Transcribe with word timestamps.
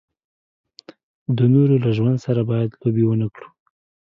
د 1.37 1.39
نورو 1.53 1.75
له 1.83 1.89
ژوند 1.97 2.17
سره 2.25 2.41
باید 2.49 2.77
لوبې 2.81 3.03
و 3.05 3.13
نه 3.21 3.27
کړو. 3.33 3.47